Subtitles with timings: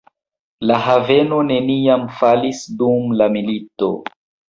[0.71, 3.97] La haveno neniam falis dum la milito.